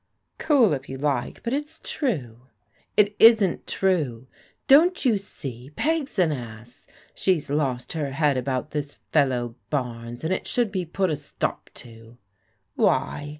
[0.39, 2.47] Cool if you like, but it's true/*
[2.97, 4.25] It isn't true.
[4.65, 5.69] Don't you see.
[5.75, 6.87] Peg's an ass.
[7.13, 11.69] She's lost her head about this fellow Barnes^ and it should be put a stop
[11.75, 12.17] to.""
[12.75, 13.29] Why